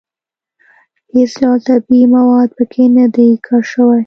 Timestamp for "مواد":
2.15-2.49